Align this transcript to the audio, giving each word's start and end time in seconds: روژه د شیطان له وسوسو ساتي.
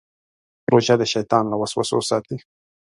روژه 0.71 0.95
د 0.99 1.03
شیطان 1.13 1.43
له 1.49 1.55
وسوسو 1.61 1.99
ساتي. 2.09 2.37